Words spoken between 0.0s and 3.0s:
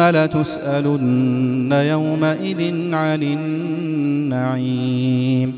لتسألن يومئذ